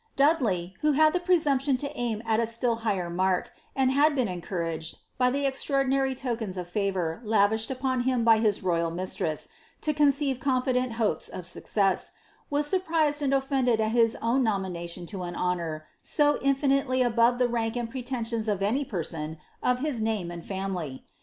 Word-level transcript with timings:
Dudley, 0.15 0.73
who 0.81 0.93
had 0.93 1.13
the 1.13 1.19
presumption 1.19 1.77
to 1.77 1.91
aim 1.95 2.23
at 2.25 2.39
a 2.39 2.47
still 2.47 2.77
higher 2.77 3.07
mark, 3.07 3.51
and 3.75 3.91
had 3.91 4.15
been 4.15 4.27
encouraged, 4.27 4.97
by 5.19 5.29
the 5.29 5.45
extraordinary 5.45 6.15
tokens 6.15 6.57
of 6.57 6.67
favour 6.67 7.21
lavished 7.23 7.69
upon 7.69 8.01
him 8.01 8.23
by 8.23 8.39
bis 8.39 8.63
royal 8.63 8.89
mistress, 8.89 9.47
to 9.81 9.93
conceive 9.93 10.39
confident 10.39 10.93
hopeH 10.93 11.29
of 11.29 11.45
success, 11.45 12.13
was 12.49 12.65
surprised 12.65 13.21
and 13.21 13.31
offended 13.31 13.79
at 13.79 13.91
his 13.91 14.17
own 14.23 14.41
nomination 14.41 15.05
to 15.05 15.21
an 15.21 15.35
honour, 15.35 15.85
so 16.01 16.37
in 16.37 16.55
finitely 16.55 17.05
above 17.05 17.37
the 17.37 17.47
rank 17.47 17.75
and 17.75 17.91
pretensions 17.91 18.47
of 18.47 18.63
any 18.63 18.83
person 18.83 19.37
of 19.61 19.81
his 19.81 20.01
name 20.01 20.31
and 20.31 20.41
bmily. 20.41 21.03